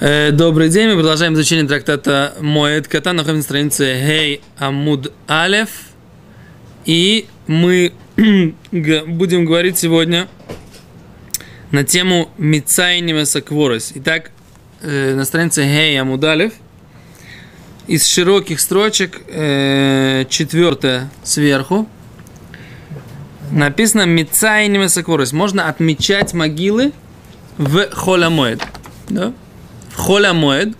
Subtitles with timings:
[0.00, 5.70] Э, Добрый день, мы продолжаем изучение трактата Моэд Ката, находимся на странице Хей Амуд Алев.
[6.84, 7.92] И мы
[8.70, 10.28] будем говорить сегодня
[11.72, 13.90] на тему Мицайнима Сакворос.
[13.96, 14.30] Итак,
[14.82, 16.52] э, на странице Хей Амуд Алев
[17.88, 21.88] из широких строчек э, четвертая сверху
[23.50, 25.32] написано Мицайнима Сакворос.
[25.32, 26.92] Можно отмечать могилы
[27.56, 28.62] в Холямоэд.
[29.08, 29.32] Да?
[29.98, 30.76] В Холямоэд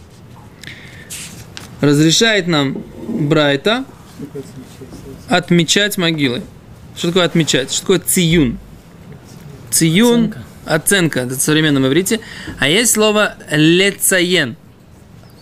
[1.81, 3.85] разрешает нам Брайта
[5.29, 6.43] отмечать могилы.
[6.97, 7.73] Что такое отмечать?
[7.73, 8.59] Что такое циюн?
[9.71, 10.43] Циюн Оценка.
[10.67, 12.21] оценка, это в современном иврите.
[12.61, 14.57] А есть слово лецаен.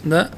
[0.05, 0.31] Да?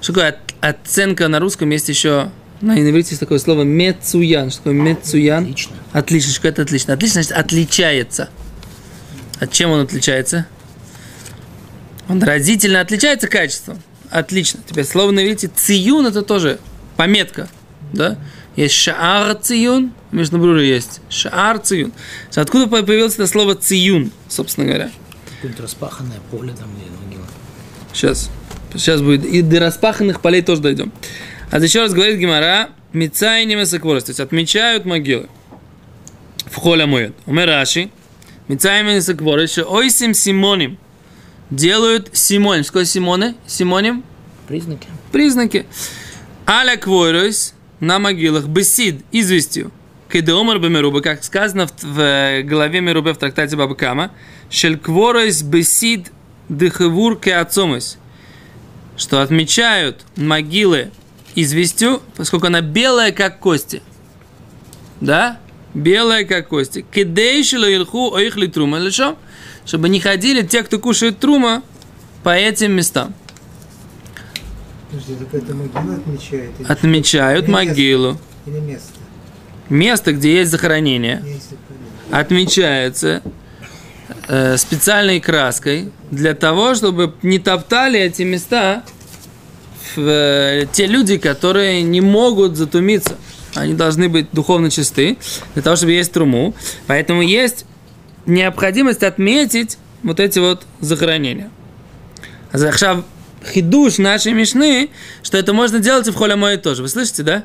[0.00, 0.54] Что такое от-
[0.86, 1.68] оценка на русском?
[1.68, 2.30] Есть еще
[2.62, 4.50] на иврите есть такое слово мецуян.
[4.50, 5.42] Что такое мецуян?
[5.44, 5.76] Отлично.
[5.92, 6.94] Отлично, что это отлично.
[6.94, 8.30] Отлично, значит, отличается.
[9.38, 10.46] От чем он отличается?
[12.08, 13.82] Он разительно отличается качеством.
[14.10, 14.60] Отлично.
[14.66, 16.58] Теперь слово на иврите циюн это тоже
[16.96, 17.48] пометка.
[17.92, 18.18] Да?
[18.56, 21.92] Есть шаар циюн, между брури есть шаар циюн.
[22.34, 24.90] Откуда по- появилось это слово циюн, собственно говоря?
[25.36, 27.26] Какое-нибудь распаханное поле там где могила.
[27.92, 28.30] Сейчас.
[28.74, 29.24] Сейчас будет.
[29.24, 30.92] И до распаханных полей тоже дойдем.
[31.50, 35.28] А еще раз говорит Гимара, Мицайни Месакворос, то есть отмечают могилы.
[36.46, 37.14] В холе моет.
[37.26, 37.90] Умер Раши,
[38.48, 40.78] Мицайни Месакворос, что ойсим симоним.
[41.50, 42.64] Делают симоним.
[42.64, 43.34] Что симоны?
[43.46, 44.04] Симоним?
[44.48, 44.88] Признаки.
[45.12, 45.66] Признаки.
[46.46, 49.70] Аля квойройс на могилах бесид известью.
[50.10, 54.10] Кедеомар бемеруба, как сказано в, в главе Мерубе в трактате Баба Кама,
[54.50, 56.12] шель кворойс бесид
[56.48, 57.98] дыхевур кеацомойс,
[58.96, 60.90] что отмечают могилы
[61.34, 63.82] известью, поскольку она белая, как кости.
[65.00, 65.40] Да?
[65.74, 66.84] Белая, как кости.
[66.92, 69.16] Кедейшило илху оихли трума лишо,
[69.66, 71.62] чтобы не ходили те, кто кушает трума,
[72.22, 73.12] по этим местам.
[74.90, 75.52] Подожди, так это
[76.68, 77.68] Отмечают Или место?
[77.68, 78.20] могилу.
[78.46, 78.92] или место?
[79.68, 81.24] Место, где есть захоронение,
[82.10, 83.22] отмечается
[84.28, 88.84] э, специальной краской для того, чтобы не топтали эти места
[89.96, 93.16] в, э, те люди, которые не могут затумиться.
[93.54, 95.16] Они должны быть духовно чисты
[95.54, 96.54] для того, чтобы есть труму.
[96.86, 97.66] Поэтому есть
[98.26, 101.50] необходимость отметить вот эти вот захоронения.
[102.52, 103.04] А Захшав
[103.52, 104.90] хидуш нашей мишны,
[105.22, 106.82] что это можно делать и в холямое тоже.
[106.82, 107.44] Вы слышите, да?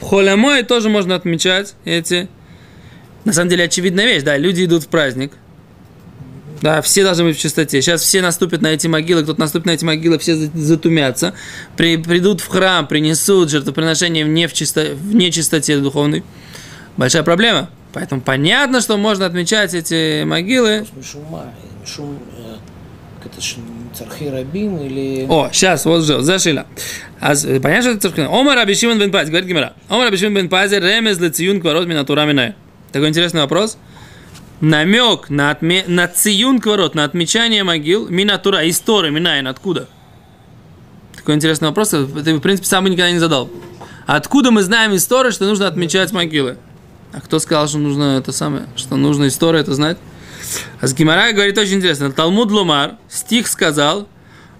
[0.00, 2.28] В холямое тоже можно отмечать эти
[3.24, 5.32] на самом деле очевидная вещь, да, люди идут в праздник,
[6.64, 7.80] да, все должны быть в чистоте.
[7.82, 11.34] Сейчас все наступят на эти могилы, кто-то наступит на эти могилы, все за- затумятся,
[11.76, 16.24] при, придут в храм, принесут жертвоприношение в, не в, чисто, в нечистоте духовной.
[16.96, 17.68] Большая проблема.
[17.92, 20.86] Поэтому понятно, что можно отмечать эти могилы.
[25.26, 25.26] Э.
[25.28, 26.66] О, сейчас, вот же, зашила.
[27.20, 28.26] А, с- понятно, что это церковь?
[28.30, 29.74] Омар Абишиман бен Пази, говорит Гимара.
[29.88, 32.54] Омар Абишиман бен Пази, ремез лециюн кварот минатура минай.
[32.90, 33.76] Такой интересный вопрос.
[34.64, 35.84] Намек на, отме...
[35.86, 39.88] на циюн кварот, на отмечание могил, минатура, история, минайн, откуда?
[41.14, 43.50] Такой интересный вопрос, ты, в принципе, сам никогда не задал.
[44.06, 46.56] Откуда мы знаем историю, что нужно отмечать могилы?
[47.12, 49.98] А кто сказал, что нужно это самое, что нужно историю это знать?
[50.80, 52.10] А с Гимара говорит очень интересно.
[52.10, 54.08] Талмуд Лумар, стих сказал,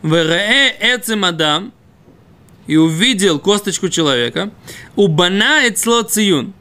[0.02, 1.72] «Верее эцем адам»
[2.66, 4.50] и увидел косточку человека,
[4.96, 6.52] «Убана эцло циюн»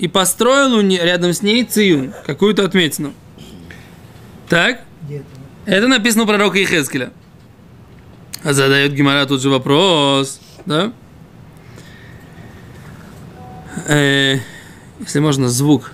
[0.00, 3.12] и построил рядом с ней циюн, какую-то отметину.
[4.48, 4.80] Так?
[5.66, 5.88] Это?
[5.88, 7.12] Написано у пророка Ихескеля.
[8.42, 10.94] А задает Гимара тут же вопрос, да?
[13.86, 14.38] Э,
[15.00, 15.92] если можно, звук.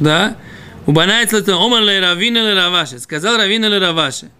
[0.00, 0.36] Да?
[0.84, 2.98] Убанается это Омар ле Равина ле Раваши.
[2.98, 4.32] Сказал Равина ле Раваши.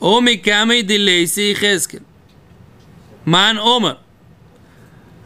[0.00, 2.02] Оми камей дилейси Ихескель.
[3.24, 4.00] Ман Омар.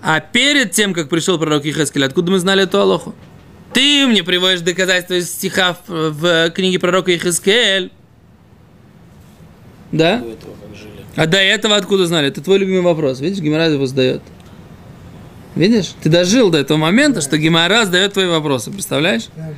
[0.02, 3.14] А перед тем, как пришел пророк Ихескель, откуда мы знали эту Алоху?
[3.72, 7.92] Ты мне приводишь доказательства из стиха в, в книге пророка Ихискель.
[9.92, 10.18] Да?
[10.18, 11.04] До этого как жили.
[11.16, 12.28] А до этого откуда знали?
[12.28, 13.20] Это твой любимый вопрос.
[13.20, 14.22] Видишь, Гимара его задает.
[15.54, 15.92] Видишь?
[16.02, 18.70] Ты дожил до этого момента, что Гимара задает твои вопросы.
[18.70, 19.26] Представляешь?
[19.36, 19.52] Да,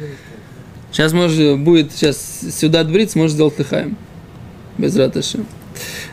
[0.90, 3.96] Сейчас может будет сейчас сюда отбрить, сможешь сделать лыхаем.
[4.76, 5.44] Без раташи.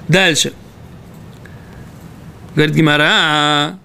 [0.07, 0.53] Дальше.
[2.55, 3.77] Говорит Гимара.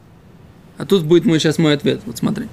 [0.79, 2.01] А тут будет мой сейчас мой ответ.
[2.07, 2.47] Вот смотри.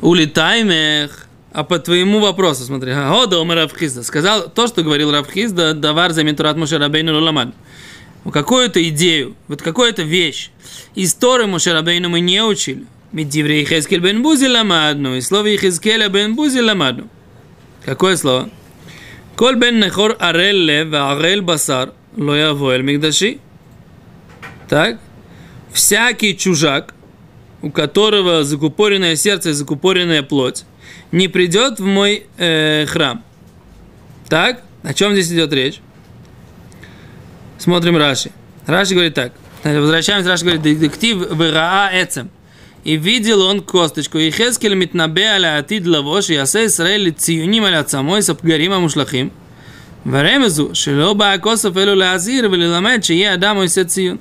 [0.00, 1.26] Улетаймех.
[1.52, 2.92] А по твоему вопросу, смотри.
[2.94, 4.02] Года умер Равхизда.
[4.02, 7.52] Сказал то, что говорил Равхизда, давар за Митурат Моше Рабейну Ламан.
[8.30, 10.50] Какую-то идею, вот какую-то вещь.
[10.94, 12.86] Из Торы Моше Рабейну мы не учили.
[13.12, 15.16] Медивре Ихескель бен Бузи ламадну.
[15.16, 17.08] И слово Ихескеля бен Бузи ламадну.
[17.84, 18.48] Какое слово?
[19.36, 23.38] Коль бен нехор арель лев, арель басар, лоявоэль мигдаши.
[24.68, 24.98] Так?
[25.72, 26.94] Всякий чужак,
[27.61, 30.63] у которого закупоренное сердце и закупоренная плоть,
[31.11, 33.23] не придет в мой э, храм.
[34.29, 34.63] Так?
[34.83, 35.79] О чем здесь идет речь?
[37.57, 38.31] Смотрим Раши.
[38.65, 39.33] Раши говорит так.
[39.63, 42.29] Возвращаемся, Раши говорит, детектив выраа эцем.
[42.83, 44.17] И видел он косточку.
[44.17, 49.29] И Хескель митнабе аля атид лавош, и асе Исраэль ציונים על עצמו, ספגרים המושלכים.
[50.05, 54.17] ורמזו, שלא בא הכוסף אלו להזהיר וללמד שיהיה אדם עושה ציון.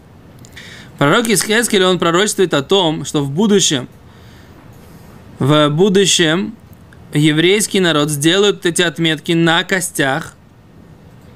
[1.01, 3.89] Пророк Исхескель, он пророчествует о том, что в будущем,
[5.39, 6.55] в будущем
[7.11, 10.35] еврейский народ сделает эти отметки на костях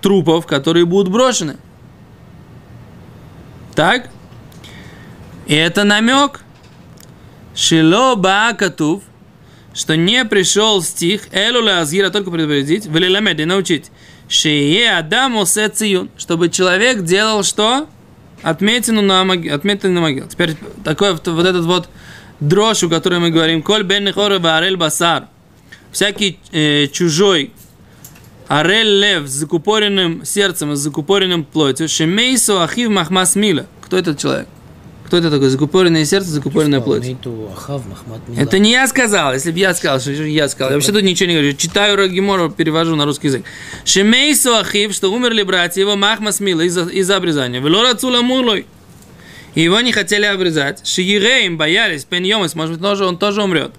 [0.03, 1.57] трупов, которые будут брошены.
[3.73, 4.11] Так?
[5.47, 6.41] И это намек.
[7.55, 9.01] Шило Баакатув,
[9.73, 13.89] что не пришел стих Элу Азгира только предупредить, Велиламед и научить.
[14.29, 17.87] Шие Адам Циюн, чтобы человек делал что?
[18.45, 19.47] Отметину на, моги...
[19.47, 20.27] отметину на могилу.
[20.27, 21.89] Теперь такой вот этот вот
[22.39, 25.27] дрожь, о которой мы говорим, коль бен арель басар,
[25.91, 27.51] всякий э, чужой
[28.47, 33.65] арель лев с закупоренным сердцем, с закупоренным плотью, шемейсу ахив махмас мила.
[33.81, 34.47] Кто этот человек?
[35.05, 35.49] Кто это такой?
[35.49, 37.05] Закупоренное сердце, закупоренная плоть.
[38.37, 39.33] Это не я сказал.
[39.33, 40.71] Если бы я сказал, что я сказал.
[40.71, 41.53] Я вообще тут ничего не говорю.
[41.53, 43.43] Читаю Рагимору, перевожу на русский язык.
[43.83, 47.59] Шемейсу ахив, что умерли братья его махмас мила из-за из обрезания.
[47.61, 48.65] Велора цула мурлой.
[49.53, 50.85] И его не хотели обрезать.
[50.85, 53.71] Шиирейм боялись, пеньемыс, может быть, тоже, он тоже умрет.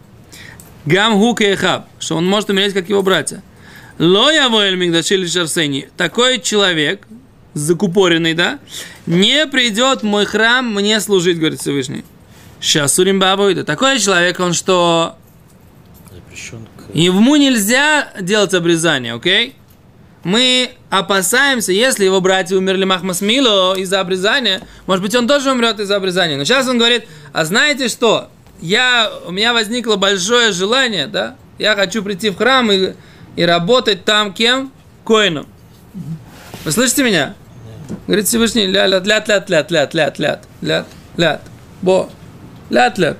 [0.86, 3.42] Гам и эхаб, что он может умереть, как его братья.
[3.98, 5.88] Лоя воэль мигдашили шарсени.
[5.96, 7.06] Такой человек,
[7.56, 8.58] закупоренный, да,
[9.06, 12.04] не придет мой храм мне служить, говорит Всевышний.
[12.60, 13.64] Сейчас Сурим Бабуида.
[13.64, 15.16] Такой человек, он что...
[16.92, 19.56] Ему нельзя делать обрезание, окей?
[20.22, 25.80] Мы опасаемся, если его братья умерли Махмас Мило из-за обрезания, может быть, он тоже умрет
[25.80, 26.36] из-за обрезания.
[26.36, 28.28] Но сейчас он говорит, а знаете что?
[28.60, 31.36] Я, у меня возникло большое желание, да?
[31.58, 32.92] Я хочу прийти в храм и,
[33.36, 34.72] и работать там кем?
[35.04, 35.46] Коином.
[36.64, 37.34] Вы слышите меня?
[38.06, 40.86] Говорит Всевышний, ля ля ля ля ля ля ля ля ля
[41.16, 41.40] ля
[41.82, 42.10] бо
[42.70, 43.16] ля ля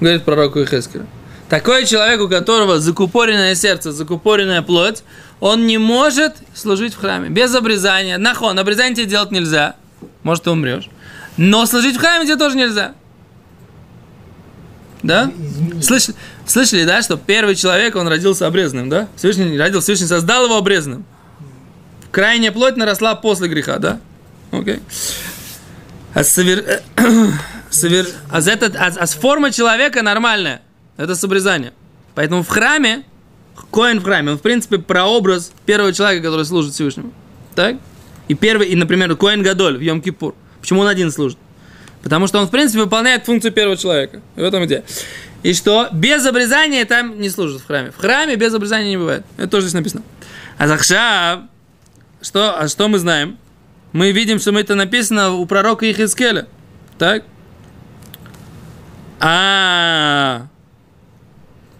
[0.00, 1.06] Говорит пророку Ихескелю.
[1.48, 5.02] Такой человек, у которого закупоренное сердце, закупоренная плоть,
[5.40, 7.28] он не может служить в храме.
[7.28, 8.18] Без обрезания.
[8.18, 9.74] Нахон, обрезание тебе делать нельзя.
[10.22, 10.88] Может, ты умрешь.
[11.36, 12.94] Но служить в храме тебе тоже нельзя.
[15.02, 15.32] Да?
[15.82, 16.16] Слышали,
[16.46, 19.08] слышали, да, что первый человек, он родился обрезанным, да?
[19.16, 21.04] Всевышний родил, Всевышний создал его обрезанным.
[22.10, 24.00] Крайняя плоть наросла после греха, да?
[24.50, 24.80] Окей.
[26.14, 26.82] А, совер...
[27.70, 28.06] совер...
[28.30, 28.74] а, этот...
[28.76, 30.62] а, а форма человека нормальная.
[30.96, 31.72] Это с обрезанием.
[32.14, 33.04] Поэтому в храме,
[33.70, 37.12] Коин в храме, он в принципе прообраз первого человека, который служит Всевышнему.
[37.54, 37.76] Так?
[38.28, 40.34] И первый, и, например, Коин Гадоль в Йом-Кипур.
[40.60, 41.38] Почему он один служит?
[42.02, 44.20] Потому что он, в принципе, выполняет функцию первого человека.
[44.34, 44.84] В этом идея.
[45.42, 45.88] И что?
[45.92, 47.90] Без обрезания там не служит в храме.
[47.90, 49.24] В храме без обрезания не бывает.
[49.36, 50.02] Это тоже здесь написано.
[50.58, 51.40] А Захшав,
[52.22, 53.38] что, а что мы знаем?
[53.92, 56.46] Мы видим, что это написано у пророка Ихискеля.
[56.98, 57.24] Так?
[59.18, 60.46] А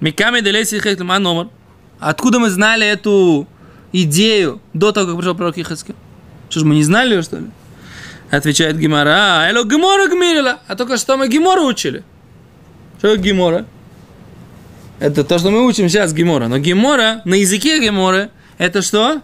[0.01, 0.81] Миками Делеси
[1.19, 1.49] номер.
[1.99, 3.47] Откуда мы знали эту
[3.93, 5.95] идею до того, как пришел пророк Ихискель?
[6.49, 7.47] Что ж, мы не знали ее, что ли?
[8.31, 10.61] Отвечает Гимара, эло Гимора гмирила.
[10.67, 12.05] А только что мы Гимора учили.
[12.99, 13.67] Что Гимора?
[14.99, 16.49] Это то, что мы учим сейчас Гимора.
[16.49, 19.23] Но Гимора, на языке Гимора, это что?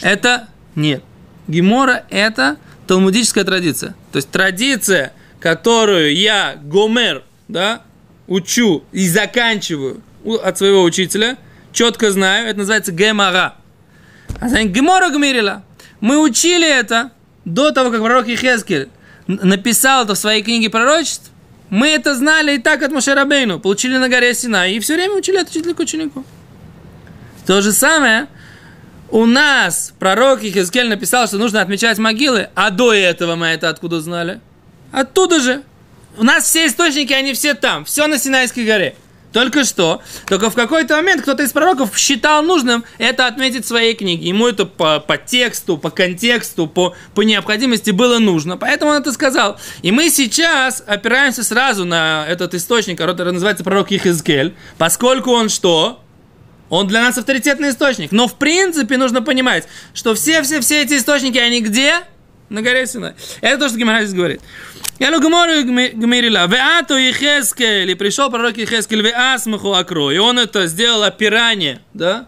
[0.00, 1.02] Это нет.
[1.48, 3.94] Гемора– это талмудическая традиция.
[4.12, 7.82] То есть традиция, которую я, гомер, да,
[8.26, 10.02] учу и заканчиваю
[10.42, 11.36] от своего учителя,
[11.72, 13.54] четко знаю, это называется гемара.
[14.40, 15.62] А за гемора гмирила.
[16.00, 17.10] Мы учили это
[17.44, 18.88] до того, как пророк Ехескель
[19.26, 21.30] написал это в своей книге пророчеств.
[21.68, 25.38] Мы это знали и так от Мошерабейну, получили на горе Сина, и все время учили
[25.38, 26.24] от учителя к ученику.
[27.44, 28.28] То же самое
[29.10, 34.00] у нас пророк Ихискель написал, что нужно отмечать могилы, а до этого мы это откуда
[34.00, 34.40] знали?
[34.92, 35.62] Оттуда же.
[36.18, 38.96] У нас все источники, они все там, все на Синайской горе.
[39.32, 43.94] Только что, только в какой-то момент кто-то из пророков считал нужным это отметить в своей
[43.94, 44.28] книге.
[44.28, 48.56] Ему это по, по тексту, по контексту, по, по необходимости было нужно.
[48.56, 49.60] Поэтому он это сказал.
[49.82, 56.00] И мы сейчас опираемся сразу на этот источник, который называется пророк Ихизкель, поскольку он что?
[56.68, 58.12] Он для нас авторитетный источник.
[58.12, 62.00] Но в принципе нужно понимать, что все-все-все эти источники, они где?
[62.48, 63.14] На горе Синай.
[63.40, 64.40] Это то, что Гимара здесь говорит.
[64.98, 66.46] Я лу гмору гмирила.
[66.46, 67.90] Веато Ехескель.
[67.90, 69.02] И пришел пророк Ехескель.
[69.02, 70.10] Веасмаху акро.
[70.10, 71.80] И он это сделал опирание.
[71.92, 72.26] Да?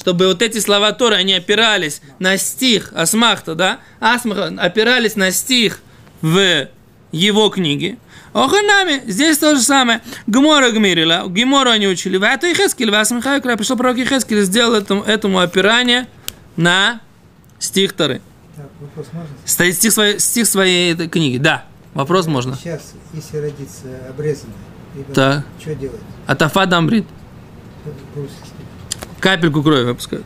[0.00, 3.80] чтобы вот эти слова Торы, они опирались на стих Асмахта, да?
[3.98, 5.80] Асмаха опирались на стих
[6.22, 6.68] в
[7.12, 7.98] его книге.
[8.32, 10.02] Оханами, здесь то же самое.
[10.26, 12.16] Гмора гмирила, Гмору они учили.
[12.16, 16.06] В это и Хескель, вас Михаил пришел пророк Хескель, сделал этому, этому опирание
[16.56, 17.00] на
[17.58, 18.20] стих Торы.
[18.56, 19.28] Так, вопрос можно?
[19.44, 21.38] Стоит стих своей, стих своей этой книги.
[21.38, 22.56] Да, вопрос можно.
[22.56, 24.54] Сейчас, если родится обрезанный,
[24.94, 25.44] ребенок, Так.
[25.60, 26.00] что делать?
[26.26, 27.06] Атафа дамбрит.
[29.18, 30.24] Капельку крови выпускают.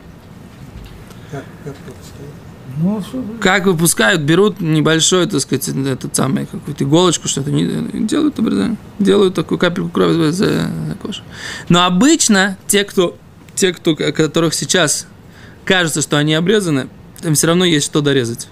[1.31, 2.44] Как, как пропускать?
[2.77, 7.65] Ну, что, Как выпускают, берут небольшой, так сказать, этот самый, какую-то иголочку, что-то, не,
[8.05, 11.21] делают обрезание, делают такую капельку крови за, за кожу.
[11.69, 13.17] Но обычно те, кто,
[13.55, 15.07] те, кто, которых сейчас
[15.63, 16.87] кажется, что они обрезаны,
[17.23, 18.47] им все равно есть что дорезать.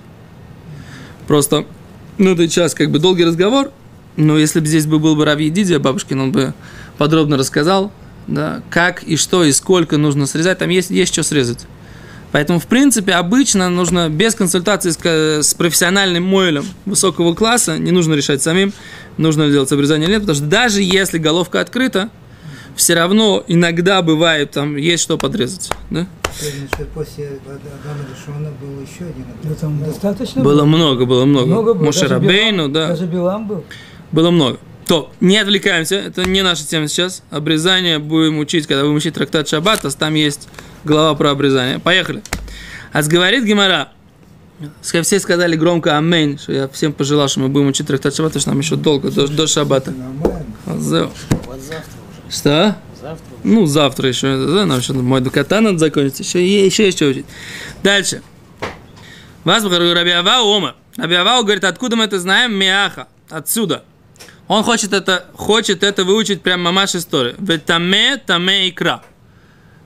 [1.28, 1.66] Просто,
[2.18, 3.72] ну, это сейчас как бы долгий разговор,
[4.16, 6.54] но если бы здесь бы был бы Рави Дидия, бабушкин, он бы
[6.98, 7.92] подробно рассказал,
[8.28, 11.66] да, как и что и сколько нужно срезать, там есть, есть что срезать.
[12.34, 14.98] Поэтому, в принципе, обычно нужно без консультации с,
[15.48, 18.74] с профессиональным мойлем высокого класса, не нужно решать самим,
[19.18, 22.10] нужно ли делать обрезание или нет, потому что даже если головка открыта,
[22.76, 25.70] все равно иногда бывает, там есть что подрезать.
[25.92, 26.08] Да?
[26.40, 29.58] Помню, что после Адама Решона был еще один обрез.
[29.60, 31.46] там достаточно Было много, было много.
[31.46, 31.86] Много было.
[31.86, 33.64] Моше Даже Рабейну, Билам- да, Даже Билам был.
[34.12, 34.58] было много.
[34.88, 37.22] То, не отвлекаемся, это не наша тема сейчас.
[37.30, 40.50] Обрезание будем учить, когда будем учить трактат Шаббата, там есть
[40.84, 41.80] глава про обрезание.
[41.80, 42.24] Поехали.
[42.92, 43.90] А говорит Гимара,
[44.82, 48.50] все сказали громко аминь, что я всем пожелал, что мы будем учить трактат Шаббата, что
[48.50, 49.94] нам еще долго, до, до Шаббата.
[52.30, 52.76] Что?
[53.02, 53.26] Завтра.
[53.44, 57.26] Ну, завтра еще, да, нам еще мой дуката надо закончить, еще, еще есть что учить.
[57.84, 58.22] Дальше.
[59.44, 60.76] Вас Раби Авау Ома.
[60.96, 62.54] Раби Авау говорит, откуда мы это знаем?
[62.54, 63.08] Миаха.
[63.30, 63.84] Отсюда.
[64.48, 67.36] Он хочет это, хочет это выучить прям мамаш историю.
[67.40, 69.04] Ветаме, таме икра.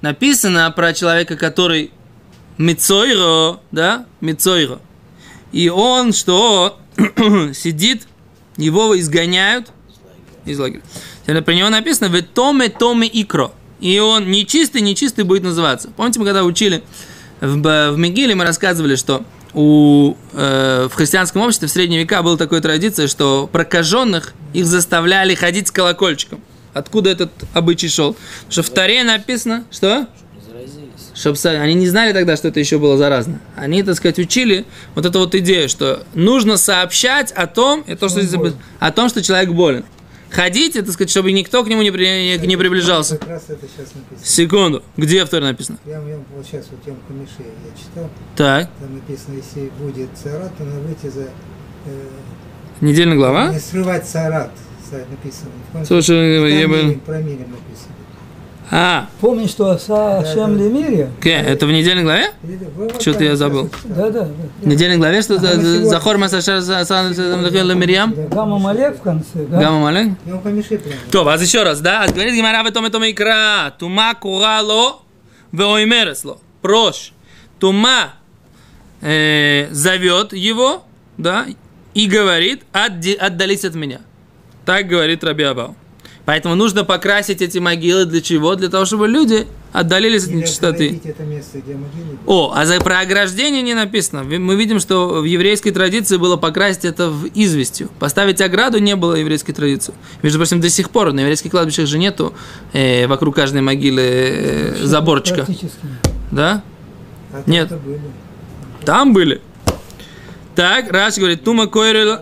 [0.01, 1.91] Написано про человека, который
[2.57, 4.79] Мицойро, да, Мицойро.
[5.51, 6.79] И он, что
[7.53, 8.07] сидит,
[8.57, 9.67] его изгоняют
[10.45, 10.81] из лагеря.
[11.25, 13.51] Про него написано в томе томе икро.
[13.79, 15.89] И он нечистый, нечистый будет называться.
[15.95, 16.83] Помните, мы когда учили
[17.41, 19.23] в, в Мегиле, мы рассказывали, что
[19.53, 25.35] у, э, в христианском обществе в средние века была такая традиция, что прокаженных их заставляли
[25.35, 26.41] ходить с колокольчиком.
[26.77, 28.13] Откуда этот обычай шел?
[28.13, 30.07] Потому что в Таре написано, что?
[30.35, 31.11] Не заразились.
[31.15, 33.39] Чтоб са- они не знали тогда, что это еще было заразно.
[33.55, 34.65] Они, так сказать, учили
[34.95, 39.09] вот эту вот идею, что нужно сообщать о том, и то, что, запи- о том,
[39.09, 39.83] что человек болен.
[40.29, 43.17] Ходите, так сказать, чтобы никто к нему не, при- не приближался.
[44.23, 44.83] Секунду.
[44.97, 45.77] Где в Торе написано?
[45.85, 48.69] Я, я вот сейчас вот Йом Хамиши я читал, Так.
[48.79, 51.21] там написано, если будет царат, то надо выйти за...
[51.85, 52.07] э,
[52.81, 53.53] Недельная глава?
[53.53, 54.51] Не срывать царат,
[54.91, 55.51] написано.
[55.85, 56.99] Слушай, ну, Ебен.
[57.01, 57.93] Про мире написано.
[58.69, 59.07] А.
[59.21, 61.09] Помнишь, что о Ашем Лемире?
[61.23, 62.31] Это в недельной главе?
[62.99, 63.69] Что-то я забыл.
[63.85, 64.27] Да, да.
[64.61, 68.13] В недельной главе, что за Хорма Сашар Лемирьям?
[68.29, 69.59] Гамма Малек в конце, да?
[69.59, 70.11] Гамма Малек?
[71.11, 72.07] То, вас еще раз, да?
[72.07, 73.71] Говорит Гимара в том и том икра.
[73.79, 74.99] Тума курало
[75.53, 76.37] веоймересло.
[76.61, 77.13] Прош.
[77.59, 78.15] Тума
[79.01, 80.83] э, зовет его,
[81.17, 81.45] да,
[81.93, 84.01] и говорит, отдались от меня.
[84.67, 85.77] Так говорит Раби Абау.
[86.25, 88.53] Поэтому нужно покрасить эти могилы для чего?
[88.55, 90.99] Для того, чтобы люди отдалились от нечистоты.
[91.23, 91.59] место.
[92.25, 94.23] О, а за про ограждение не написано.
[94.25, 97.89] Мы видим, что в еврейской традиции было покрасить это в известью.
[97.97, 99.93] Поставить ограду не было еврейской традиции.
[100.21, 102.33] Между прочим, до сих пор на еврейских кладбищах же нету
[102.73, 105.45] э, вокруг каждой могилы э, заборчика.
[105.45, 105.77] Практически.
[106.29, 106.61] Да?
[107.31, 107.69] А Нет.
[107.69, 108.01] были.
[108.83, 109.39] Там были.
[110.55, 112.21] Так, Раш говорит, Тума всего.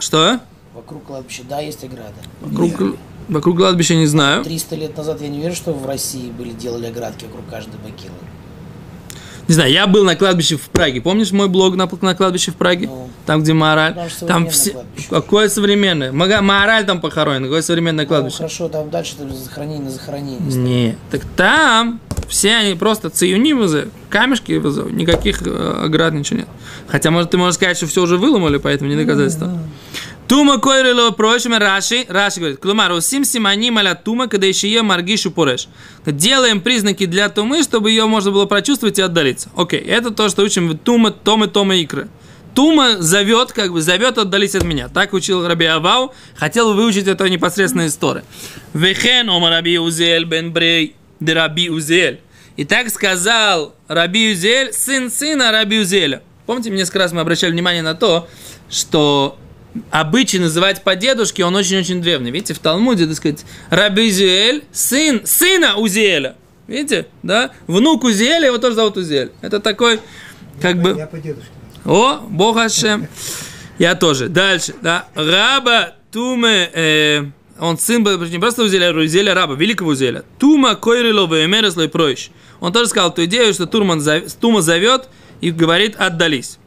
[0.00, 0.40] Что?
[0.74, 2.14] Вокруг кладбища, да, есть ограда.
[2.40, 2.96] Вокруг,
[3.28, 4.42] вокруг кладбища не знаю.
[4.42, 8.14] 300 лет назад я не верю, что в России были делали оградки вокруг каждой могилы.
[9.48, 11.00] Не знаю, я был на кладбище в Праге.
[11.00, 12.86] Помнишь мой блог на, на кладбище в Праге?
[12.86, 13.10] Ну.
[13.26, 13.94] Там, где Маораль.
[14.26, 14.70] Там все...
[14.70, 15.06] кладбище.
[15.10, 16.12] Какое современное?
[16.12, 17.44] Мага- Маораль там похоронен.
[17.44, 18.36] Какое современное Ну, кладбище?
[18.38, 20.40] хорошо, там дальше там захоронение на захоронение.
[20.40, 23.52] Не, так там все они просто циюни
[24.08, 26.48] камешки вызовут, никаких э, оград, ничего нет.
[26.88, 29.58] Хотя, может, ты можешь сказать, что все уже выломали, поэтому не доказательство.
[30.32, 35.30] Тума койрело прочим Раши, Раши говорит, клумар, усим симани маля тума, когда еще ее маргишу
[35.30, 35.68] пореш.
[36.06, 39.50] Делаем признаки для тумы, чтобы ее можно было прочувствовать и отдалиться.
[39.54, 42.08] Окей, это то, что учим тума, тома, тома, икры.
[42.54, 44.88] Тума зовет, как бы зовет, отдались от меня.
[44.88, 46.14] Так учил Раби Авау.
[46.34, 48.24] Хотел выучить это непосредственно из Торы.
[48.72, 52.22] Вехен ом Раби Узель бен Брей де Раби Узель.
[52.56, 56.22] И так сказал Раби Узель, сын сына Раби Узеля.
[56.46, 58.26] Помните, несколько раз мы обращали внимание на то,
[58.70, 59.36] что
[59.90, 62.30] обычай называть по дедушке, он очень-очень древний.
[62.30, 66.36] Видите, в Талмуде, так сказать, Раби Узель, сын сына Узеля.
[66.66, 67.50] Видите, да?
[67.66, 69.32] Внук Узиэля, его тоже зовут Узиэль.
[69.40, 70.00] Это такой,
[70.60, 70.94] как Я бы...
[70.96, 71.50] Я по дедушке.
[71.84, 73.08] О, Бог Ашем.
[73.78, 74.28] Я тоже.
[74.28, 75.06] Дальше, да.
[75.14, 77.24] Раба Туме, э,
[77.58, 80.24] он сын был не просто Узеля, а Узеля раба, великого Узеля.
[80.38, 82.30] Тума Койрило Вемереслой Пройш.
[82.60, 85.08] Он тоже сказал ту идею, что Турман зов- Тума зовет
[85.40, 86.58] и говорит «отдались».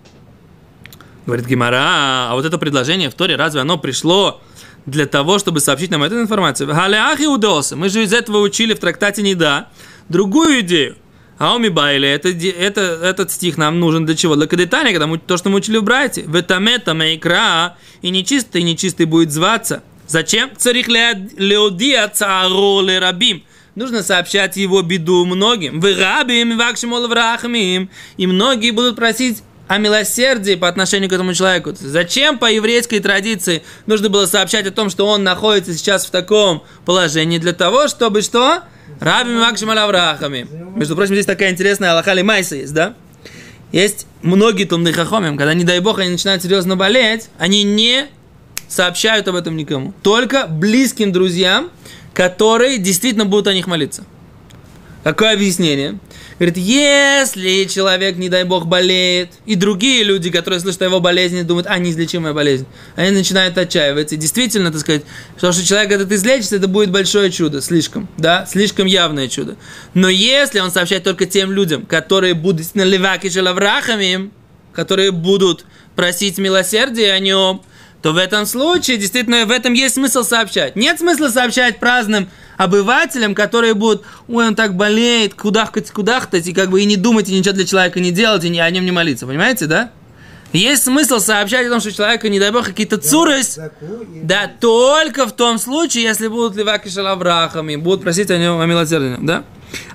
[1.25, 4.41] Говорит Гимара, а вот это предложение в Торе, разве оно пришло
[4.85, 6.67] для того, чтобы сообщить нам эту информацию?
[6.67, 7.75] Галеах Иудеоса.
[7.75, 9.69] Мы же из этого учили в трактате Неда
[10.07, 10.97] другую идею.
[11.37, 14.35] Ауми Байли, это, это, этот стих нам нужен для чего?
[14.35, 16.21] Для кадетания, когда мы, то, что мы учили в Брайте.
[16.21, 19.83] Ветамета мейкра, и нечистый, нечистый будет зваться.
[20.07, 20.51] Зачем?
[20.55, 23.43] Царих леодия царо рабим.
[23.73, 25.81] Нужно сообщать его беду многим.
[25.81, 27.89] Вы рабим, врахмим.
[28.15, 31.73] И многие будут просить о милосердии по отношению к этому человеку.
[31.75, 36.63] Зачем по еврейской традиции нужно было сообщать о том, что он находится сейчас в таком
[36.85, 37.37] положении?
[37.39, 38.61] Для того, чтобы что?
[38.99, 40.47] Рабим Макшим Аврахами.
[40.75, 42.93] Между прочим, здесь такая интересная Аллахали Майса есть, да?
[43.71, 48.07] Есть многие тумны хахомим, когда, не дай бог, они начинают серьезно болеть, они не
[48.67, 49.93] сообщают об этом никому.
[50.01, 51.71] Только близким друзьям,
[52.13, 54.05] которые действительно будут о них молиться.
[55.05, 55.99] Какое объяснение?
[56.39, 61.43] Говорит, если человек, не дай бог, болеет, и другие люди, которые слышат о его болезни,
[61.43, 64.15] думают, а, неизлечимая болезнь, они начинают отчаиваться.
[64.15, 65.03] И действительно, так сказать,
[65.37, 69.57] что, что человек этот излечится, это будет большое чудо, слишком, да, слишком явное чудо.
[69.93, 74.31] Но если он сообщает только тем людям, которые будут действительно леваки шелаврахами,
[74.73, 77.61] которые будут просить милосердия о нем,
[78.01, 80.75] то в этом случае действительно в этом есть смысл сообщать.
[80.75, 86.69] Нет смысла сообщать праздным обывателям, которые будут, ой, он так болеет, кудахтать, кудахтать, и как
[86.69, 88.91] бы и не думать, и ничего для человека не делать, и не, о нем не
[88.91, 89.25] молиться.
[89.27, 89.91] Понимаете, да?
[90.53, 95.25] Есть смысл сообщать о том, что человека, не дай бог, какие-то цурыс, и- да, только
[95.27, 99.43] в том случае, если будут леваки шалаврахами, будут просить о нем о милосердии, да?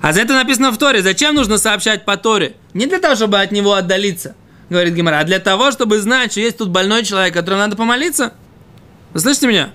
[0.01, 1.01] А за это написано в Торе.
[1.01, 2.55] Зачем нужно сообщать по Торе?
[2.75, 4.35] Не для того, чтобы от него отдалиться,
[4.69, 8.33] говорит Гимара, а для того, чтобы знать, что есть тут больной человек, которому надо помолиться.
[9.13, 9.71] Вы слышите меня?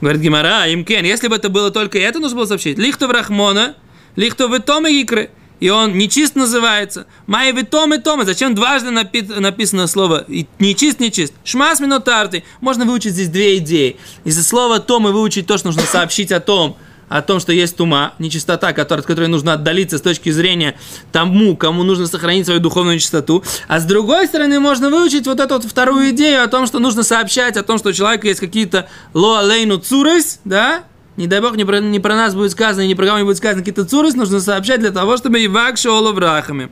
[0.00, 2.78] Говорит Гимара, имкен, если бы это было только это, нужно было сообщить.
[2.78, 3.76] Лихтов Рахмона,
[4.16, 5.30] лихтов Тома Икры.
[5.60, 7.06] И он нечист называется.
[7.26, 8.24] Май Тома Тома.
[8.24, 11.34] Зачем дважды напи- написано слово и нечист, нечист?
[11.44, 12.44] Шмас минотарты.
[12.62, 13.98] Можно выучить здесь две идеи.
[14.24, 16.78] Из-за слова Тома выучить то, что нужно сообщить о том,
[17.10, 20.78] о том, что есть тума, нечистота, которая, от которой нужно отдалиться с точки зрения
[21.10, 23.42] тому, кому нужно сохранить свою духовную чистоту.
[23.66, 27.02] А с другой стороны, можно выучить вот эту вот вторую идею о том, что нужно
[27.02, 30.84] сообщать о том, что у человека есть какие-то лоалейну цурес, да,
[31.16, 33.24] не дай бог, не про, не про нас будет сказано, и не про кого не
[33.24, 36.70] будет сказано какие-то цурес, нужно сообщать для того, чтобы и вак шоулов рахами.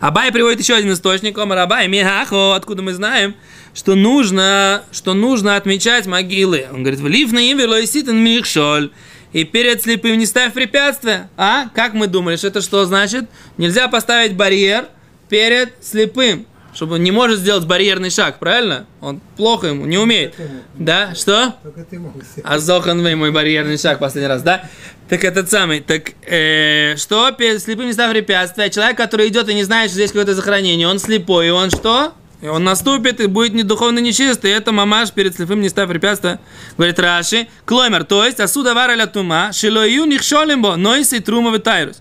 [0.00, 3.34] Абай приводит еще один источник, Омар Абай, Михахо, откуда мы знаем,
[3.74, 6.66] что нужно, что нужно отмечать могилы.
[6.72, 8.92] Он говорит, в лиф на лоиситен михшоль.
[9.32, 11.28] И перед слепым не ставь препятствия.
[11.36, 11.68] А?
[11.74, 13.26] Как мы думали, что это что значит?
[13.56, 14.86] Нельзя поставить барьер
[15.28, 16.46] перед слепым.
[16.74, 18.86] Чтобы он не может сделать барьерный шаг, правильно?
[19.00, 20.34] Он плохо ему, не умеет.
[20.74, 21.14] Да?
[21.14, 21.54] Что?
[21.62, 22.44] Только ты мог сделать.
[22.44, 24.68] А Зохан Вей, мой барьерный шаг последний раз, да?
[25.08, 28.68] Так этот самый, так э, что перед слепым не ставь препятствия?
[28.68, 32.12] Человек, который идет и не знает, что здесь какое-то захоронение, он слепой, и он что?
[32.40, 34.52] И он наступит и будет не духовно нечистый.
[34.52, 36.38] Это мамаш перед слепым не ставь препятствия.
[36.76, 37.48] Говорит Раши.
[37.64, 42.00] Клоймер, то есть, асуда вараля тума, шилою нихшолимбо, нойси трума витайрус.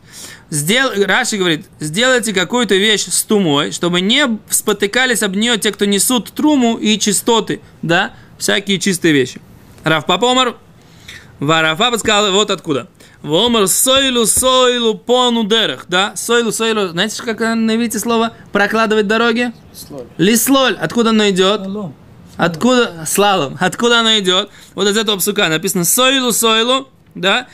[0.50, 0.91] Сдел...
[1.06, 6.32] Раши говорит, сделайте какую-то вещь с тумой, чтобы не спотыкались об нее те, кто несут
[6.32, 9.41] труму и чистоты, да, всякие чистые вещи.
[9.84, 10.56] Раф Папомар,
[11.39, 12.88] Варафа сказал, вот откуда.
[13.23, 19.53] Вомар сойлу сойлу пону дерах, да, сойлу сойлу, знаете, как на иврите слово прокладывать дороги?
[19.73, 20.06] Слоль.
[20.17, 21.62] Лислоль, откуда оно идет?
[21.62, 21.93] Алло.
[22.38, 24.49] Откуда, слалом, откуда оно идет?
[24.75, 27.47] Вот из этого псука написано сойлу сойлу, да,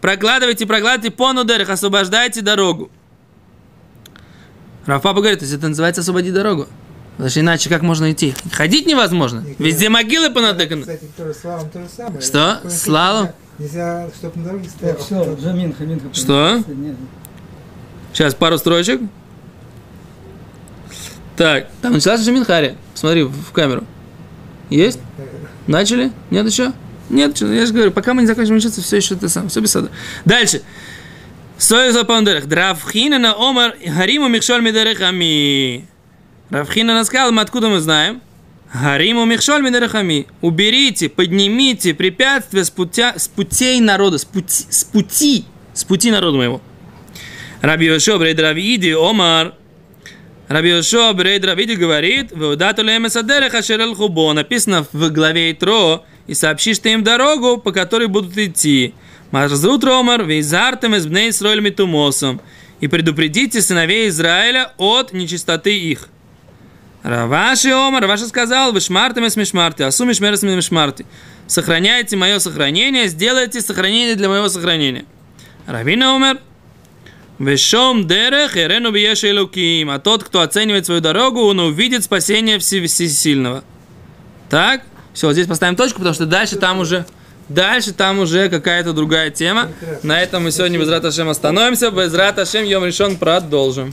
[0.00, 2.90] прокладывайте, прокладывайте пону дерах, освобождайте дорогу.
[4.86, 6.66] Рафапа говорит, то есть это называется освободи дорогу.
[7.12, 8.34] Потому что иначе как можно идти?
[8.52, 9.44] Ходить невозможно.
[9.58, 10.82] Везде могилы понатыканы.
[10.82, 12.20] Кстати, тоже слалом то же самое.
[12.20, 12.60] Что?
[12.68, 13.28] Слалом?
[13.58, 14.96] Нельзя, чтобы на дороге стоял.
[14.98, 16.12] Все, Джамин, Хаминка.
[16.12, 16.62] Что?
[16.66, 16.96] Нет.
[18.12, 19.00] Сейчас пару строчек.
[21.36, 22.76] Так, там началась уже Минхари.
[22.92, 23.84] Посмотри в камеру.
[24.70, 25.00] Есть?
[25.66, 26.12] Начали?
[26.30, 26.72] Нет еще?
[27.10, 29.60] Нет, что, я же говорю, пока мы не закончим учиться, все еще ты сам, все
[29.60, 29.90] без сада.
[30.24, 30.62] Дальше.
[31.58, 32.46] Сой за пандерах.
[32.46, 35.86] Дравхина на омар хариму михшоль мидерехами.
[36.50, 38.20] Равхина сказал, мы откуда мы знаем?
[38.70, 40.26] Хариму михшоль мидерехами.
[40.40, 46.36] Уберите, поднимите препятствия с, путя, с путей народа, с пути, с пути, с пути народа
[46.36, 46.60] моего.
[47.60, 49.54] Раби Йошуа Брейд Равиди Омар.
[50.48, 54.32] Раби Йошуа Брейд Равиди говорит, «Веудату лемес адереха шерел хубо».
[54.32, 58.94] Написано в главе Итро, «И сообщишь ты им дорогу, по которой будут идти».
[59.30, 62.40] Марзут Ромар, вейзартем из бней Исраэль митумосом.
[62.80, 66.08] И предупредите сыновей Израиля от нечистоты их.
[67.04, 71.04] Раваши Омар, Раваши сказал, вы шмартами с мишмарти, асу мишмерес мишмарти.
[71.46, 75.04] Сохраняйте мое сохранение, сделайте сохранение для моего сохранения.
[75.66, 76.38] Равина Омар,
[77.38, 79.90] Вешом дерех ирену биеши луким.
[79.90, 83.64] А тот, кто оценивает свою дорогу, он увидит спасение Все- Всесильного.
[84.48, 87.04] Так, все, здесь поставим точку, потому что дальше там уже,
[87.50, 89.68] дальше там уже какая-то другая тема.
[90.02, 91.90] На этом мы сегодня без Рат Ашем остановимся.
[91.90, 93.92] Без Рат Ашем Йом решен продолжим.